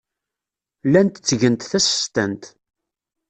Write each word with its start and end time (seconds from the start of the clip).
Llant 0.87 1.13
ttgent 1.21 1.67
tasestant. 1.71 2.43